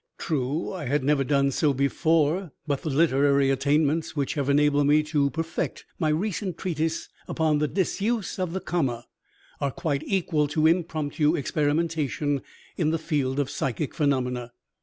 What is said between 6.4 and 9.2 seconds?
treatise upon the 'Disuse of the Comma'